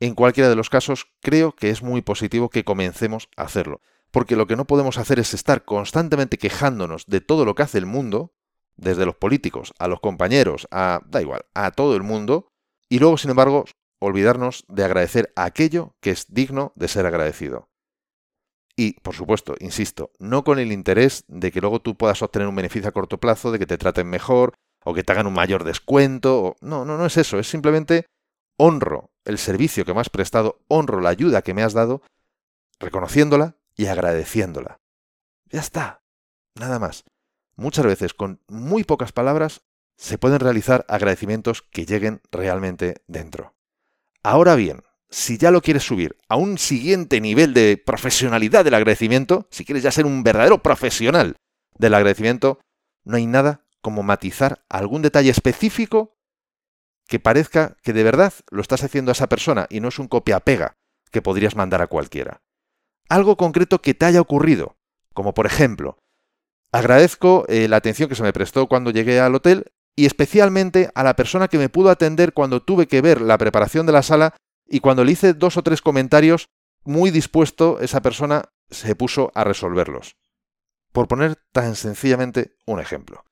En 0.00 0.14
cualquiera 0.14 0.48
de 0.48 0.56
los 0.56 0.70
casos, 0.70 1.06
creo 1.20 1.54
que 1.54 1.70
es 1.70 1.82
muy 1.82 2.02
positivo 2.02 2.50
que 2.50 2.64
comencemos 2.64 3.28
a 3.36 3.42
hacerlo, 3.42 3.80
porque 4.10 4.36
lo 4.36 4.46
que 4.46 4.56
no 4.56 4.66
podemos 4.66 4.98
hacer 4.98 5.18
es 5.18 5.34
estar 5.34 5.64
constantemente 5.64 6.38
quejándonos 6.38 7.06
de 7.06 7.20
todo 7.20 7.44
lo 7.44 7.54
que 7.54 7.62
hace 7.62 7.78
el 7.78 7.86
mundo, 7.86 8.34
desde 8.76 9.06
los 9.06 9.16
políticos 9.16 9.72
a 9.78 9.88
los 9.88 10.00
compañeros, 10.00 10.66
a 10.70 11.00
da 11.06 11.22
igual, 11.22 11.46
a 11.54 11.70
todo 11.70 11.96
el 11.96 12.02
mundo, 12.02 12.52
y 12.88 12.98
luego, 12.98 13.16
sin 13.18 13.30
embargo, 13.30 13.64
olvidarnos 14.00 14.64
de 14.68 14.84
agradecer 14.84 15.32
aquello 15.36 15.96
que 16.00 16.10
es 16.10 16.26
digno 16.32 16.72
de 16.74 16.88
ser 16.88 17.06
agradecido. 17.06 17.70
Y, 18.76 19.00
por 19.00 19.14
supuesto, 19.14 19.54
insisto, 19.60 20.10
no 20.18 20.42
con 20.42 20.58
el 20.58 20.72
interés 20.72 21.24
de 21.28 21.52
que 21.52 21.60
luego 21.60 21.80
tú 21.80 21.96
puedas 21.96 22.22
obtener 22.22 22.48
un 22.48 22.56
beneficio 22.56 22.88
a 22.88 22.92
corto 22.92 23.18
plazo, 23.18 23.52
de 23.52 23.60
que 23.60 23.66
te 23.66 23.78
traten 23.78 24.08
mejor, 24.08 24.54
o 24.84 24.94
que 24.94 25.02
te 25.02 25.12
hagan 25.12 25.26
un 25.26 25.34
mayor 25.34 25.64
descuento. 25.64 26.56
No, 26.60 26.84
no, 26.84 26.98
no 26.98 27.06
es 27.06 27.16
eso, 27.16 27.38
es 27.38 27.48
simplemente 27.48 28.06
honro 28.56 29.12
el 29.24 29.38
servicio 29.38 29.84
que 29.84 29.94
me 29.94 30.00
has 30.00 30.10
prestado, 30.10 30.60
honro 30.68 31.00
la 31.00 31.10
ayuda 31.10 31.42
que 31.42 31.54
me 31.54 31.62
has 31.62 31.72
dado, 31.72 32.02
reconociéndola 32.78 33.56
y 33.76 33.86
agradeciéndola. 33.86 34.80
Ya 35.46 35.60
está, 35.60 36.02
nada 36.54 36.78
más. 36.78 37.04
Muchas 37.56 37.86
veces 37.86 38.14
con 38.14 38.40
muy 38.48 38.84
pocas 38.84 39.12
palabras 39.12 39.62
se 39.96 40.18
pueden 40.18 40.40
realizar 40.40 40.84
agradecimientos 40.88 41.62
que 41.62 41.86
lleguen 41.86 42.20
realmente 42.32 43.02
dentro. 43.06 43.54
Ahora 44.22 44.56
bien, 44.56 44.82
si 45.08 45.38
ya 45.38 45.50
lo 45.50 45.62
quieres 45.62 45.84
subir 45.84 46.16
a 46.28 46.36
un 46.36 46.58
siguiente 46.58 47.20
nivel 47.20 47.54
de 47.54 47.80
profesionalidad 47.84 48.64
del 48.64 48.74
agradecimiento, 48.74 49.46
si 49.50 49.64
quieres 49.64 49.84
ya 49.84 49.92
ser 49.92 50.06
un 50.06 50.24
verdadero 50.24 50.62
profesional 50.62 51.36
del 51.78 51.94
agradecimiento, 51.94 52.58
no 53.04 53.16
hay 53.16 53.26
nada 53.26 53.64
como 53.80 54.02
matizar 54.02 54.64
algún 54.68 55.02
detalle 55.02 55.30
específico 55.30 56.13
que 57.06 57.20
parezca 57.20 57.76
que 57.82 57.92
de 57.92 58.02
verdad 58.02 58.32
lo 58.50 58.62
estás 58.62 58.82
haciendo 58.82 59.10
a 59.10 59.12
esa 59.12 59.28
persona 59.28 59.66
y 59.70 59.80
no 59.80 59.88
es 59.88 59.98
un 59.98 60.08
copia-pega 60.08 60.76
que 61.10 61.22
podrías 61.22 61.56
mandar 61.56 61.82
a 61.82 61.86
cualquiera. 61.86 62.42
Algo 63.08 63.36
concreto 63.36 63.80
que 63.80 63.94
te 63.94 64.06
haya 64.06 64.20
ocurrido, 64.20 64.76
como 65.12 65.34
por 65.34 65.46
ejemplo, 65.46 65.98
agradezco 66.72 67.44
eh, 67.48 67.68
la 67.68 67.76
atención 67.76 68.08
que 68.08 68.14
se 68.14 68.22
me 68.22 68.32
prestó 68.32 68.66
cuando 68.66 68.90
llegué 68.90 69.20
al 69.20 69.34
hotel 69.34 69.72
y 69.96 70.06
especialmente 70.06 70.90
a 70.94 71.04
la 71.04 71.14
persona 71.14 71.48
que 71.48 71.58
me 71.58 71.68
pudo 71.68 71.90
atender 71.90 72.32
cuando 72.32 72.62
tuve 72.62 72.88
que 72.88 73.00
ver 73.00 73.20
la 73.20 73.38
preparación 73.38 73.86
de 73.86 73.92
la 73.92 74.02
sala 74.02 74.34
y 74.66 74.80
cuando 74.80 75.04
le 75.04 75.12
hice 75.12 75.34
dos 75.34 75.56
o 75.56 75.62
tres 75.62 75.82
comentarios, 75.82 76.48
muy 76.84 77.10
dispuesto 77.10 77.78
esa 77.80 78.02
persona 78.02 78.46
se 78.70 78.96
puso 78.96 79.30
a 79.34 79.44
resolverlos. 79.44 80.16
Por 80.92 81.06
poner 81.08 81.36
tan 81.52 81.76
sencillamente 81.76 82.56
un 82.66 82.80
ejemplo. 82.80 83.24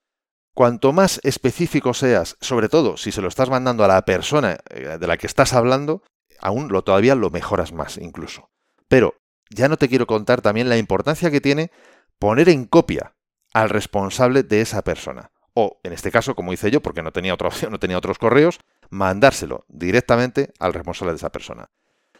Cuanto 0.54 0.92
más 0.92 1.18
específico 1.22 1.94
seas, 1.94 2.36
sobre 2.40 2.68
todo 2.68 2.96
si 2.98 3.10
se 3.10 3.22
lo 3.22 3.28
estás 3.28 3.48
mandando 3.48 3.84
a 3.84 3.88
la 3.88 4.02
persona 4.02 4.58
eh, 4.70 4.98
de 5.00 5.06
la 5.06 5.16
que 5.16 5.26
estás 5.26 5.54
hablando, 5.54 6.02
aún 6.40 6.68
lo 6.68 6.82
todavía 6.82 7.14
lo 7.14 7.30
mejoras 7.30 7.72
más 7.72 7.96
incluso. 7.96 8.50
Pero 8.88 9.14
ya 9.48 9.68
no 9.68 9.78
te 9.78 9.88
quiero 9.88 10.06
contar 10.06 10.42
también 10.42 10.68
la 10.68 10.76
importancia 10.76 11.30
que 11.30 11.40
tiene 11.40 11.70
poner 12.18 12.50
en 12.50 12.66
copia 12.66 13.14
al 13.54 13.70
responsable 13.70 14.42
de 14.42 14.60
esa 14.60 14.82
persona. 14.82 15.32
O, 15.54 15.80
en 15.82 15.92
este 15.92 16.10
caso, 16.10 16.34
como 16.34 16.52
hice 16.52 16.70
yo, 16.70 16.80
porque 16.80 17.02
no 17.02 17.12
tenía 17.12 17.34
otra 17.34 17.48
opción, 17.52 17.72
no 17.72 17.78
tenía 17.78 17.98
otros 17.98 18.18
correos, 18.18 18.60
mandárselo 18.90 19.64
directamente 19.68 20.52
al 20.58 20.74
responsable 20.74 21.12
de 21.12 21.16
esa 21.16 21.32
persona. 21.32 21.70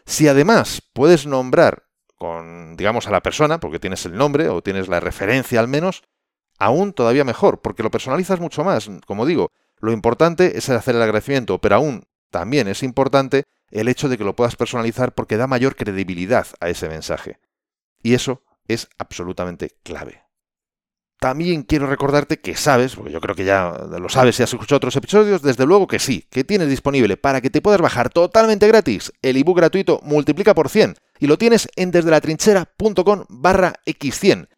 Si 0.05 0.27
además 0.27 0.81
puedes 0.93 1.25
nombrar 1.25 1.83
con, 2.15 2.75
digamos, 2.77 3.07
a 3.07 3.11
la 3.11 3.21
persona, 3.21 3.59
porque 3.59 3.79
tienes 3.79 4.05
el 4.05 4.15
nombre 4.15 4.49
o 4.49 4.61
tienes 4.61 4.87
la 4.87 4.99
referencia 4.99 5.59
al 5.59 5.67
menos, 5.67 6.03
aún 6.59 6.93
todavía 6.93 7.23
mejor, 7.23 7.61
porque 7.61 7.83
lo 7.83 7.91
personalizas 7.91 8.39
mucho 8.39 8.63
más. 8.63 8.89
Como 9.05 9.25
digo, 9.25 9.51
lo 9.79 9.91
importante 9.91 10.57
es 10.57 10.69
hacer 10.69 10.95
el 10.95 11.01
agradecimiento, 11.01 11.59
pero 11.59 11.75
aún 11.75 12.05
también 12.31 12.67
es 12.67 12.83
importante 12.83 13.43
el 13.69 13.87
hecho 13.87 14.07
de 14.09 14.17
que 14.17 14.23
lo 14.23 14.35
puedas 14.35 14.55
personalizar 14.55 15.13
porque 15.13 15.37
da 15.37 15.47
mayor 15.47 15.75
credibilidad 15.75 16.47
a 16.59 16.69
ese 16.69 16.87
mensaje. 16.89 17.39
Y 18.01 18.13
eso 18.13 18.43
es 18.67 18.87
absolutamente 18.97 19.77
clave. 19.83 20.23
También 21.19 21.63
quiero 21.63 21.87
recordarte 21.87 22.41
que 22.41 22.55
sabes, 22.55 22.95
porque 22.95 23.13
yo 23.13 23.21
creo 23.21 23.33
que 23.33 23.45
ya 23.45 23.71
lo 23.97 24.09
sabes 24.09 24.35
si 24.35 24.43
has 24.43 24.51
escuchado 24.51 24.75
otros 24.75 24.95
episodios, 24.97 25.41
desde 25.41 25.65
luego 25.65 25.87
que 25.87 25.99
sí, 25.99 26.27
que 26.29 26.43
tienes 26.43 26.67
disponible 26.67 27.15
para 27.15 27.39
que 27.39 27.49
te 27.49 27.61
puedas 27.61 27.79
bajar 27.79 28.09
totalmente 28.09 28.67
gratis 28.67 29.13
el 29.21 29.37
ebook 29.37 29.55
gratuito 29.55 30.01
Multiplica 30.03 30.53
por 30.53 30.67
100 30.67 30.95
y 31.19 31.27
lo 31.27 31.37
tienes 31.37 31.69
en 31.77 31.91
desde 31.91 32.11
la 32.11 32.19
barra 33.29 33.73
x100. 33.85 34.49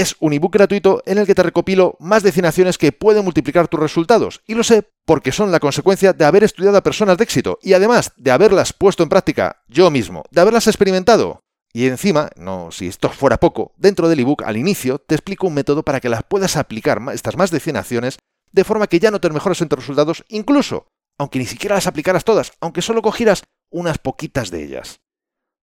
Es 0.00 0.16
un 0.18 0.32
ebook 0.32 0.54
gratuito 0.54 1.02
en 1.04 1.18
el 1.18 1.26
que 1.26 1.34
te 1.34 1.42
recopilo 1.42 1.98
más 2.00 2.22
de 2.22 2.32
100 2.32 2.46
acciones 2.46 2.78
que 2.78 2.90
pueden 2.90 3.22
multiplicar 3.22 3.68
tus 3.68 3.78
resultados. 3.78 4.40
Y 4.46 4.54
lo 4.54 4.64
sé 4.64 4.88
porque 5.04 5.30
son 5.30 5.52
la 5.52 5.60
consecuencia 5.60 6.14
de 6.14 6.24
haber 6.24 6.42
estudiado 6.42 6.78
a 6.78 6.82
personas 6.82 7.18
de 7.18 7.24
éxito 7.24 7.58
y 7.60 7.74
además 7.74 8.14
de 8.16 8.30
haberlas 8.30 8.72
puesto 8.72 9.02
en 9.02 9.10
práctica 9.10 9.62
yo 9.68 9.90
mismo, 9.90 10.24
de 10.30 10.40
haberlas 10.40 10.68
experimentado. 10.68 11.42
Y 11.74 11.86
encima, 11.86 12.30
no, 12.36 12.70
si 12.70 12.86
esto 12.86 13.10
fuera 13.10 13.36
poco, 13.36 13.74
dentro 13.76 14.08
del 14.08 14.20
ebook 14.20 14.42
al 14.44 14.56
inicio 14.56 15.00
te 15.00 15.16
explico 15.16 15.48
un 15.48 15.52
método 15.52 15.82
para 15.82 16.00
que 16.00 16.08
las 16.08 16.22
puedas 16.22 16.56
aplicar 16.56 17.02
estas 17.12 17.36
más 17.36 17.50
de 17.50 17.60
100 17.60 17.76
acciones 17.76 18.16
de 18.52 18.64
forma 18.64 18.86
que 18.86 19.00
ya 19.00 19.10
no 19.10 19.20
te 19.20 19.28
mejores 19.28 19.60
en 19.60 19.68
tus 19.68 19.80
resultados, 19.80 20.24
incluso, 20.28 20.86
aunque 21.18 21.40
ni 21.40 21.44
siquiera 21.44 21.74
las 21.74 21.86
aplicaras 21.86 22.24
todas, 22.24 22.52
aunque 22.62 22.80
solo 22.80 23.02
cogieras 23.02 23.42
unas 23.70 23.98
poquitas 23.98 24.50
de 24.50 24.64
ellas. 24.64 25.00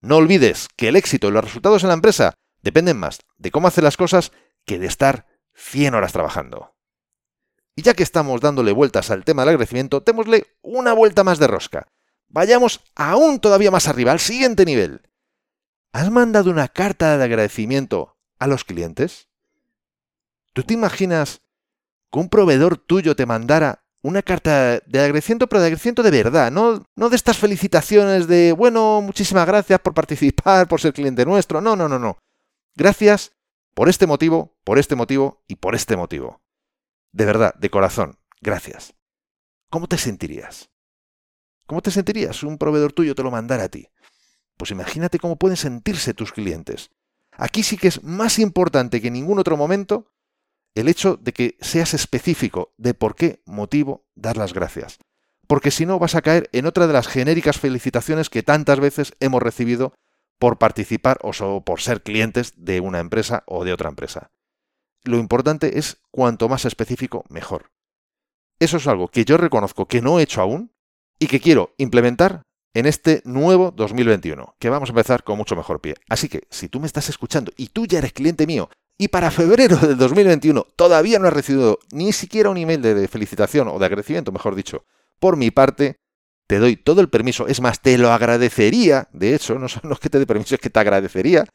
No 0.01 0.17
olvides 0.17 0.67
que 0.75 0.89
el 0.89 0.97
éxito 0.97 1.29
y 1.29 1.31
los 1.31 1.45
resultados 1.45 1.83
en 1.83 1.87
la 1.87 1.95
empresa 1.95 2.33
dependen 2.65 2.97
más 2.97 3.19
de 3.37 3.51
cómo 3.51 3.67
hacer 3.67 3.83
las 3.83 3.95
cosas 3.95 4.31
que 4.65 4.79
de 4.79 4.87
estar 4.87 5.27
100 5.53 5.93
horas 5.93 6.11
trabajando. 6.11 6.73
Y 7.75 7.83
ya 7.83 7.93
que 7.93 8.03
estamos 8.03 8.41
dándole 8.41 8.71
vueltas 8.71 9.11
al 9.11 9.23
tema 9.23 9.43
del 9.43 9.49
agradecimiento, 9.49 9.99
démosle 9.99 10.47
una 10.61 10.93
vuelta 10.93 11.23
más 11.23 11.37
de 11.37 11.47
rosca. 11.47 11.87
Vayamos 12.27 12.81
aún 12.95 13.39
todavía 13.39 13.69
más 13.69 13.87
arriba, 13.87 14.11
al 14.11 14.19
siguiente 14.19 14.65
nivel. 14.65 15.01
¿Has 15.93 16.09
mandado 16.09 16.49
una 16.49 16.67
carta 16.67 17.17
de 17.17 17.23
agradecimiento 17.23 18.17
a 18.39 18.47
los 18.47 18.63
clientes? 18.63 19.27
¿Tú 20.53 20.63
te 20.63 20.73
imaginas 20.73 21.41
que 22.11 22.19
un 22.19 22.29
proveedor 22.29 22.77
tuyo 22.77 23.15
te 23.15 23.27
mandara 23.27 23.85
una 24.01 24.23
carta 24.23 24.79
de 24.79 24.99
agradecimiento, 24.99 25.47
pero 25.47 25.61
de 25.61 25.67
agradecimiento 25.67 26.03
de 26.03 26.11
verdad, 26.11 26.51
no, 26.51 26.83
no 26.95 27.09
de 27.09 27.15
estas 27.15 27.37
felicitaciones 27.37 28.27
de, 28.27 28.53
bueno, 28.53 29.01
muchísimas 29.01 29.45
gracias 29.45 29.79
por 29.79 29.93
participar, 29.93 30.67
por 30.67 30.81
ser 30.81 30.93
cliente 30.93 31.25
nuestro, 31.25 31.61
no, 31.61 31.75
no, 31.75 31.87
no, 31.87 31.99
no. 31.99 32.17
Gracias 32.75 33.31
por 33.73 33.87
este 33.87 34.05
motivo, 34.05 34.57
por 34.65 34.77
este 34.79 34.95
motivo 34.95 35.43
y 35.47 35.55
por 35.55 35.75
este 35.75 35.95
motivo. 35.95 36.41
De 37.13 37.23
verdad, 37.23 37.55
de 37.55 37.69
corazón, 37.69 38.19
gracias. 38.41 38.95
¿Cómo 39.69 39.87
te 39.87 39.97
sentirías? 39.97 40.69
¿Cómo 41.67 41.81
te 41.81 41.91
sentirías 41.91 42.37
si 42.37 42.45
un 42.45 42.57
proveedor 42.57 42.91
tuyo 42.91 43.15
te 43.15 43.23
lo 43.23 43.31
mandara 43.31 43.63
a 43.63 43.69
ti? 43.69 43.87
Pues 44.57 44.71
imagínate 44.71 45.19
cómo 45.19 45.37
pueden 45.37 45.55
sentirse 45.55 46.13
tus 46.13 46.33
clientes. 46.33 46.91
Aquí 47.31 47.63
sí 47.63 47.77
que 47.77 47.87
es 47.87 48.03
más 48.03 48.39
importante 48.39 49.01
que 49.01 49.07
en 49.07 49.13
ningún 49.13 49.39
otro 49.39 49.55
momento 49.55 50.11
el 50.73 50.89
hecho 50.89 51.15
de 51.15 51.31
que 51.31 51.57
seas 51.61 51.93
específico 51.93 52.73
de 52.77 52.93
por 52.93 53.15
qué 53.15 53.41
motivo 53.45 54.05
dar 54.15 54.35
las 54.35 54.53
gracias. 54.53 54.99
Porque 55.47 55.71
si 55.71 55.85
no 55.85 55.97
vas 55.97 56.15
a 56.15 56.21
caer 56.21 56.49
en 56.51 56.65
otra 56.65 56.87
de 56.87 56.93
las 56.93 57.07
genéricas 57.07 57.57
felicitaciones 57.57 58.29
que 58.29 58.43
tantas 58.43 58.81
veces 58.81 59.13
hemos 59.21 59.41
recibido 59.41 59.93
por 60.39 60.57
participar 60.57 61.19
o 61.21 61.63
por 61.63 61.81
ser 61.81 62.03
clientes 62.03 62.53
de 62.57 62.79
una 62.79 62.99
empresa 62.99 63.43
o 63.47 63.63
de 63.63 63.73
otra 63.73 63.89
empresa. 63.89 64.31
Lo 65.03 65.17
importante 65.17 65.77
es 65.77 66.01
cuanto 66.11 66.49
más 66.49 66.65
específico, 66.65 67.25
mejor. 67.29 67.71
Eso 68.59 68.77
es 68.77 68.87
algo 68.87 69.09
que 69.09 69.25
yo 69.25 69.37
reconozco 69.37 69.87
que 69.87 70.01
no 70.01 70.19
he 70.19 70.23
hecho 70.23 70.41
aún 70.41 70.71
y 71.19 71.27
que 71.27 71.39
quiero 71.39 71.73
implementar 71.77 72.43
en 72.73 72.85
este 72.85 73.21
nuevo 73.23 73.71
2021, 73.71 74.55
que 74.59 74.69
vamos 74.69 74.89
a 74.89 74.91
empezar 74.91 75.23
con 75.23 75.37
mucho 75.37 75.55
mejor 75.55 75.79
pie. 75.79 75.95
Así 76.09 76.27
que, 76.27 76.47
si 76.49 76.67
tú 76.67 76.79
me 76.79 76.87
estás 76.87 77.07
escuchando 77.07 77.51
y 77.55 77.67
tú 77.67 77.85
ya 77.85 77.99
eres 77.99 78.13
cliente 78.13 78.45
mío, 78.47 78.69
y 78.97 79.09
para 79.09 79.31
febrero 79.31 79.77
del 79.77 79.97
2021 79.97 80.67
todavía 80.75 81.19
no 81.19 81.27
has 81.27 81.33
recibido 81.33 81.79
ni 81.91 82.13
siquiera 82.13 82.49
un 82.49 82.57
email 82.57 82.81
de 82.81 83.07
felicitación 83.07 83.67
o 83.67 83.79
de 83.79 83.85
agradecimiento, 83.85 84.31
mejor 84.31 84.55
dicho, 84.55 84.85
por 85.19 85.37
mi 85.37 85.51
parte, 85.51 85.97
te 86.47 86.59
doy 86.59 86.75
todo 86.75 87.01
el 87.01 87.09
permiso. 87.09 87.47
Es 87.47 87.61
más, 87.61 87.81
te 87.81 87.97
lo 87.97 88.11
agradecería, 88.11 89.07
de 89.11 89.35
hecho, 89.35 89.57
no, 89.57 89.65
es 89.67 89.99
que 89.99 90.09
te 90.09 90.19
dé 90.19 90.27
permiso, 90.27 90.55
es 90.55 90.61
que 90.61 90.69
te 90.69 90.79
agradecería 90.79 91.45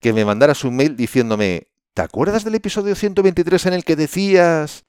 que 0.00 0.12
me 0.12 0.24
mandaras 0.24 0.64
un 0.64 0.76
mail 0.76 0.96
diciéndome, 0.96 1.68
¿te 1.94 2.02
acuerdas 2.02 2.44
del 2.44 2.54
episodio 2.54 2.94
123 2.94 3.66
en 3.66 3.72
el 3.74 3.84
que 3.84 3.96
decías? 3.96 4.84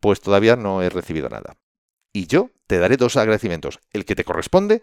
Pues 0.00 0.20
todavía 0.20 0.56
no 0.56 0.82
he 0.82 0.88
recibido 0.88 1.28
nada. 1.28 1.56
Y 2.12 2.26
yo 2.26 2.50
te 2.68 2.78
daré 2.78 2.96
dos 2.96 3.16
agradecimientos, 3.16 3.80
el 3.92 4.04
que 4.04 4.14
te 4.14 4.24
corresponde 4.24 4.82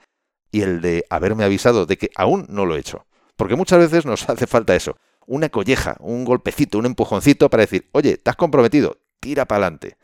y 0.52 0.62
el 0.62 0.82
de 0.82 1.06
haberme 1.10 1.46
avisado 1.46 1.86
de 1.86 1.98
que 1.98 2.12
aún 2.16 2.46
no 2.50 2.66
lo 2.66 2.76
he 2.76 2.80
hecho. 2.80 3.06
Porque 3.38 3.56
muchas 3.56 3.80
veces 3.80 4.06
nos 4.06 4.30
hace 4.30 4.46
falta 4.46 4.76
eso, 4.76 4.98
una 5.26 5.50
colleja, 5.50 5.96
un 6.00 6.26
golpecito, 6.26 6.78
un 6.78 6.86
empujoncito 6.86 7.50
para 7.50 7.62
decir, 7.62 7.90
oye, 7.94 8.18
te 8.18 8.30
has 8.30 8.36
comprometido, 8.36 8.98
tira 9.22 9.46
para 9.46 9.66
adelante. 9.66 9.98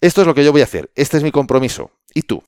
Esto 0.00 0.20
es 0.20 0.26
lo 0.28 0.34
que 0.34 0.44
yo 0.44 0.52
voy 0.52 0.60
a 0.60 0.64
hacer, 0.64 0.90
este 0.94 1.16
es 1.16 1.24
mi 1.24 1.32
compromiso. 1.32 1.90
¿Y 2.14 2.22
tú? 2.22 2.44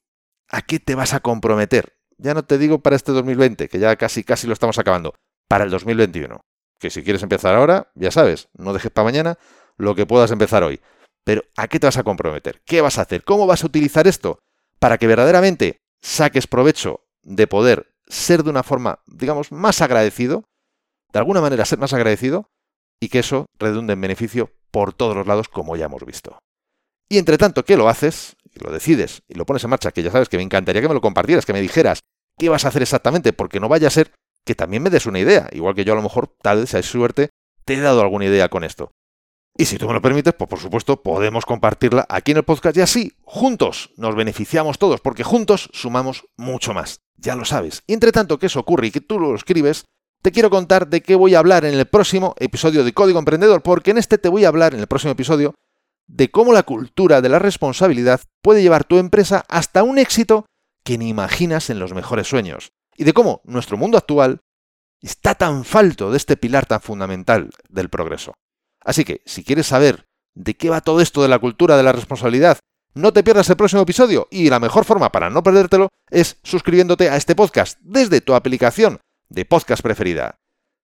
¿A 0.51 0.63
qué 0.63 0.81
te 0.81 0.95
vas 0.95 1.15
a 1.15 1.21
comprometer? 1.21 1.97
Ya 2.19 2.35
no 2.35 2.45
te 2.45 2.59
digo 2.59 2.81
para 2.81 2.97
este 2.97 3.13
2020, 3.13 3.69
que 3.69 3.79
ya 3.79 3.97
casi 3.97 4.25
casi 4.25 4.47
lo 4.47 4.53
estamos 4.53 4.79
acabando, 4.79 5.15
para 5.49 5.65
el 5.65 5.71
2021. 5.71 6.41
Que 6.79 6.91
si 6.91 7.03
quieres 7.03 7.23
empezar 7.23 7.55
ahora, 7.55 7.91
ya 7.95 8.11
sabes, 8.11 8.49
no 8.55 8.73
dejes 8.73 8.91
para 8.91 9.05
mañana 9.05 9.39
lo 9.77 9.95
que 9.95 10.07
puedas 10.07 10.31
empezar 10.31 10.63
hoy. 10.63 10.81
Pero 11.25 11.43
¿a 11.57 11.69
qué 11.69 11.79
te 11.79 11.87
vas 11.87 11.99
a 11.99 12.03
comprometer? 12.03 12.63
¿Qué 12.65 12.81
vas 12.81 12.99
a 12.99 13.03
hacer? 13.03 13.23
¿Cómo 13.25 13.47
vas 13.47 13.63
a 13.63 13.67
utilizar 13.67 14.07
esto? 14.07 14.41
Para 14.79 14.99
que 14.99 15.07
verdaderamente 15.07 15.79
saques 16.03 16.47
provecho 16.47 17.05
de 17.23 17.47
poder 17.47 17.95
ser 18.09 18.43
de 18.43 18.51
una 18.51 18.63
forma, 18.63 19.01
digamos, 19.07 19.53
más 19.53 19.81
agradecido, 19.83 20.45
de 21.13 21.19
alguna 21.19 21.41
manera 21.41 21.65
ser 21.65 21.79
más 21.79 21.93
agradecido 21.93 22.49
y 23.01 23.09
que 23.09 23.21
eso 23.21 23.47
redunde 23.59 23.93
en 23.93 24.01
beneficio 24.01 24.51
por 24.71 24.93
todos 24.93 25.17
los 25.17 25.27
lados, 25.27 25.49
como 25.49 25.77
ya 25.77 25.87
hemos 25.87 26.05
visto. 26.05 26.39
Y 27.09 27.19
entre 27.19 27.39
tanto 27.39 27.65
que 27.65 27.77
lo 27.77 27.89
haces, 27.89 28.37
lo 28.55 28.73
decides 28.73 29.23
y 29.29 29.35
lo 29.35 29.47
pones 29.47 29.65
en 29.65 29.71
marcha, 29.71 29.93
que 29.93 30.03
ya 30.03 30.11
sabes 30.11 30.29
que 30.29 30.37
me 30.37 30.43
encantaría 30.43 30.83
que 30.83 30.89
me 30.89 30.95
lo 30.95 31.01
compartieras, 31.01 31.47
que 31.47 31.53
me 31.53 31.61
dijeras 31.61 32.01
qué 32.39 32.49
vas 32.49 32.65
a 32.65 32.69
hacer 32.69 32.83
exactamente, 32.83 33.33
porque 33.33 33.61
no 33.61 33.69
vaya 33.69 33.89
a 33.89 33.91
ser 33.91 34.13
que 34.45 34.55
también 34.55 34.83
me 34.83 34.91
des 34.91 35.07
una 35.07 35.19
idea, 35.19 35.49
igual 35.53 35.75
que 35.75 35.85
yo 35.85 35.93
a 35.93 35.97
lo 35.97 36.03
mejor, 36.03 36.35
tal 36.43 36.59
vez, 36.59 36.71
si 36.71 36.77
hay 36.77 36.83
suerte, 36.83 37.31
te 37.65 37.75
he 37.75 37.81
dado 37.81 38.01
alguna 38.01 38.25
idea 38.25 38.49
con 38.49 38.65
esto. 38.65 38.91
Y 39.57 39.67
si 39.67 39.77
tú 39.77 39.87
me 39.87 39.93
lo 39.93 40.01
permites, 40.01 40.33
pues 40.33 40.49
por 40.49 40.59
supuesto 40.59 41.03
podemos 41.03 41.45
compartirla 41.45 42.07
aquí 42.09 42.31
en 42.31 42.39
el 42.39 42.45
podcast 42.45 42.77
y 42.77 42.81
así, 42.81 43.13
juntos, 43.23 43.91
nos 43.97 44.15
beneficiamos 44.15 44.79
todos, 44.79 45.01
porque 45.01 45.25
juntos 45.25 45.69
sumamos 45.73 46.25
mucho 46.37 46.73
más. 46.73 47.01
Ya 47.17 47.37
lo 47.37 47.45
sabes. 47.45 47.83
Y 47.87 47.93
entre 47.93 48.13
tanto 48.13 48.39
que 48.39 48.47
eso 48.47 48.61
ocurre 48.61 48.87
y 48.87 48.91
que 48.91 49.03
tú 49.03 49.19
lo 49.19 49.35
escribes, 49.35 49.85
te 50.23 50.33
quiero 50.33 50.51
contar 50.51 50.89
de 50.89 51.03
qué 51.03 51.15
voy 51.15 51.35
a 51.35 51.41
hablar 51.41 51.65
en 51.65 51.75
el 51.75 51.87
próximo 51.87 52.35
episodio 52.39 52.85
de 52.85 52.93
Código 52.93 53.19
Emprendedor, 53.19 53.63
porque 53.63 53.91
en 53.91 53.99
este 53.99 54.19
te 54.19 54.29
voy 54.29 54.45
a 54.45 54.49
hablar 54.49 54.75
en 54.75 54.81
el 54.81 54.87
próximo 54.87 55.13
episodio 55.13 55.55
de 56.13 56.31
cómo 56.31 56.53
la 56.53 56.65
cultura 56.65 57.21
de 57.21 57.29
la 57.29 57.39
responsabilidad 57.39 58.21
puede 58.43 58.63
llevar 58.63 58.85
tu 58.85 58.99
empresa 58.99 59.45
hasta 59.49 59.83
un 59.83 59.99
éxito 59.99 60.47
que 60.85 60.99
ni 60.99 61.09
imaginas 61.09 61.71
en 61.71 61.79
los 61.79 61.95
mejores 61.95 62.27
sueños, 62.27 62.73
y 62.97 63.05
de 63.05 63.13
cómo 63.13 63.41
nuestro 63.45 63.77
mundo 63.77 63.97
actual 63.97 64.41
está 65.01 65.35
tan 65.35 65.65
falto 65.65 66.11
de 66.11 66.17
este 66.17 66.37
pilar 66.37 66.67
tan 66.67 66.81
fundamental 66.81 67.51
del 67.69 67.89
progreso. 67.89 68.35
Así 68.83 69.05
que, 69.05 69.23
si 69.25 69.45
quieres 69.45 69.69
saber 69.69 70.05
de 70.35 70.55
qué 70.55 70.71
va 70.71 70.81
todo 70.81 71.01
esto 71.01 71.23
de 71.23 71.29
la 71.29 71.39
cultura 71.39 71.77
de 71.77 71.83
la 71.83 71.93
responsabilidad 71.93 72.59
no 72.95 73.13
te 73.13 73.23
pierdas 73.23 73.49
el 73.49 73.57
próximo 73.57 73.83
episodio 73.83 74.27
y 74.31 74.51
la 74.51 74.59
mejor 74.59 74.85
forma 74.85 75.13
para 75.13 75.31
no 75.31 75.43
perdértelo 75.43 75.91
es 76.11 76.39
suscribiéndote 76.43 77.09
a 77.09 77.17
este 77.17 77.37
podcast 77.37 77.79
desde 77.83 78.21
tu 78.21 78.35
aplicación 78.35 78.99
de 79.29 79.45
podcast 79.45 79.83
preferida. 79.83 80.41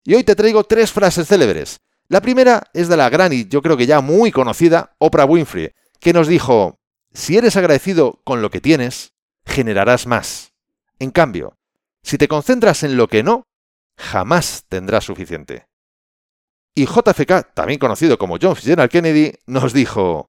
Y 0.04 0.14
hoy 0.14 0.25
te 0.25 0.37
traigo 0.37 0.64
tres 0.64 0.93
frases 0.93 1.26
célebres. 1.26 1.78
La 2.08 2.20
primera 2.20 2.70
es 2.75 2.88
de 2.88 2.96
la 2.96 3.08
gran 3.08 3.32
y 3.32 3.46
yo 3.46 3.62
creo 3.62 3.76
que 3.76 3.87
ya 3.87 4.00
muy 4.00 4.30
conocida 4.30 4.94
Oprah 4.99 5.25
Winfrey, 5.25 5.73
que 6.00 6.12
nos 6.12 6.28
dijo, 6.28 6.78
si 7.12 7.37
eres 7.37 7.56
agradecido 7.56 8.20
con 8.25 8.42
lo 8.42 8.50
que 8.50 8.61
tienes, 8.61 9.14
generarás 9.46 10.06
más. 10.06 10.52
En 10.99 11.11
cambio, 11.11 11.56
si 12.02 12.18
te 12.18 12.28
concentras 12.28 12.82
en 12.82 12.96
lo 12.96 13.08
que 13.08 13.23
no, 13.23 13.46
jamás 13.96 14.64
tendrás 14.68 15.04
suficiente. 15.04 15.66
Y 16.75 16.87
JFK, 16.87 17.54
también 17.54 17.78
conocido 17.78 18.18
como 18.18 18.37
John 18.40 18.56
Fitzgerald 18.56 18.90
Kennedy, 18.90 19.32
nos 19.46 19.73
dijo, 19.73 20.28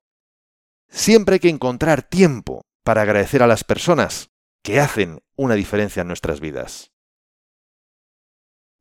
siempre 0.90 1.36
hay 1.36 1.40
que 1.40 1.50
encontrar 1.50 2.04
tiempo 2.04 2.62
para 2.84 3.02
agradecer 3.02 3.42
a 3.42 3.48
las 3.48 3.64
personas 3.64 4.30
que 4.64 4.80
hacen 4.80 5.20
una 5.36 5.56
diferencia 5.56 6.02
en 6.02 6.08
nuestras 6.08 6.40
vidas. 6.40 6.92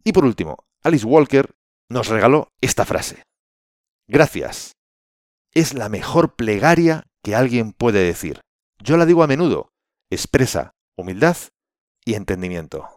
Y 0.04 0.12
por 0.12 0.24
último, 0.24 0.66
Alice 0.82 1.06
Walker 1.06 1.54
nos 1.94 2.08
regaló 2.08 2.48
esta 2.60 2.84
frase. 2.84 3.22
Gracias. 4.08 4.72
Es 5.54 5.74
la 5.74 5.88
mejor 5.88 6.34
plegaria 6.34 7.04
que 7.22 7.36
alguien 7.36 7.72
puede 7.72 8.00
decir. 8.00 8.40
Yo 8.82 8.96
la 8.96 9.06
digo 9.06 9.22
a 9.22 9.28
menudo. 9.28 9.70
Expresa 10.10 10.72
humildad 10.96 11.36
y 12.04 12.14
entendimiento. 12.14 12.96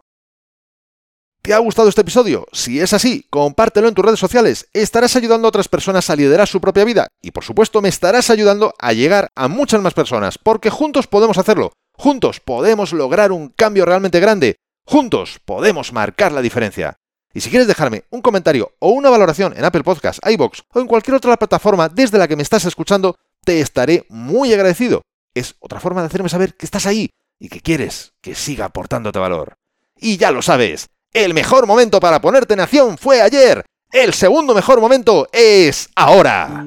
¿Te 1.42 1.54
ha 1.54 1.58
gustado 1.58 1.88
este 1.88 2.00
episodio? 2.00 2.46
Si 2.52 2.80
es 2.80 2.92
así, 2.92 3.24
compártelo 3.30 3.86
en 3.86 3.94
tus 3.94 4.04
redes 4.04 4.18
sociales. 4.18 4.68
Estarás 4.72 5.14
ayudando 5.14 5.46
a 5.46 5.50
otras 5.50 5.68
personas 5.68 6.10
a 6.10 6.16
liderar 6.16 6.48
su 6.48 6.60
propia 6.60 6.84
vida 6.84 7.06
y 7.22 7.30
por 7.30 7.44
supuesto 7.44 7.80
me 7.80 7.88
estarás 7.88 8.30
ayudando 8.30 8.74
a 8.80 8.92
llegar 8.92 9.30
a 9.36 9.46
muchas 9.46 9.80
más 9.80 9.94
personas, 9.94 10.38
porque 10.38 10.70
juntos 10.70 11.06
podemos 11.06 11.38
hacerlo. 11.38 11.72
Juntos 11.92 12.40
podemos 12.40 12.92
lograr 12.92 13.30
un 13.30 13.48
cambio 13.50 13.84
realmente 13.84 14.18
grande. 14.18 14.56
Juntos 14.84 15.40
podemos 15.44 15.92
marcar 15.92 16.32
la 16.32 16.42
diferencia. 16.42 16.97
Y 17.34 17.40
si 17.40 17.50
quieres 17.50 17.68
dejarme 17.68 18.04
un 18.10 18.22
comentario 18.22 18.72
o 18.78 18.90
una 18.90 19.10
valoración 19.10 19.56
en 19.56 19.64
Apple 19.64 19.82
Podcasts, 19.82 20.20
iBox 20.28 20.62
o 20.72 20.80
en 20.80 20.86
cualquier 20.86 21.16
otra 21.16 21.36
plataforma 21.36 21.88
desde 21.88 22.18
la 22.18 22.26
que 22.26 22.36
me 22.36 22.42
estás 22.42 22.64
escuchando, 22.64 23.16
te 23.44 23.60
estaré 23.60 24.06
muy 24.08 24.52
agradecido. 24.52 25.02
Es 25.34 25.54
otra 25.60 25.80
forma 25.80 26.00
de 26.00 26.06
hacerme 26.06 26.28
saber 26.28 26.54
que 26.54 26.66
estás 26.66 26.86
ahí 26.86 27.10
y 27.38 27.48
que 27.48 27.60
quieres 27.60 28.12
que 28.20 28.34
siga 28.34 28.66
aportándote 28.66 29.18
valor. 29.18 29.54
Y 29.96 30.16
ya 30.16 30.30
lo 30.30 30.42
sabes, 30.42 30.88
el 31.12 31.34
mejor 31.34 31.66
momento 31.66 32.00
para 32.00 32.20
ponerte 32.20 32.54
en 32.54 32.60
acción 32.60 32.98
fue 32.98 33.20
ayer. 33.20 33.64
El 33.90 34.12
segundo 34.12 34.54
mejor 34.54 34.80
momento 34.80 35.28
es 35.32 35.88
ahora. 35.94 36.66